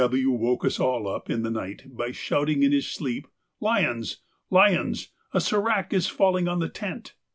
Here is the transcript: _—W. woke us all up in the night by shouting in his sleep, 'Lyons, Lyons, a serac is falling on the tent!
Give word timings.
_—W. 0.01 0.31
woke 0.31 0.65
us 0.65 0.79
all 0.79 1.07
up 1.07 1.29
in 1.29 1.43
the 1.43 1.51
night 1.51 1.83
by 1.95 2.09
shouting 2.09 2.63
in 2.63 2.71
his 2.71 2.87
sleep, 2.87 3.27
'Lyons, 3.59 4.17
Lyons, 4.49 5.09
a 5.31 5.39
serac 5.39 5.93
is 5.93 6.07
falling 6.07 6.47
on 6.47 6.57
the 6.57 6.69
tent! 6.69 7.13